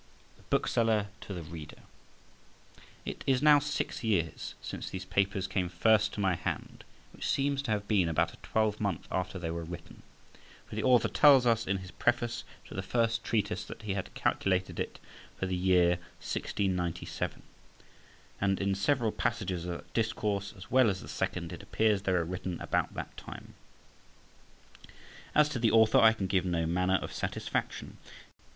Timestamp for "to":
1.19-1.31, 6.13-6.19, 7.61-7.69, 12.65-12.73, 25.49-25.59